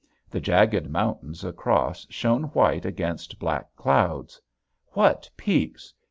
[0.31, 4.41] The jagged mountains across shone white against black clouds,
[4.93, 5.93] what peaks!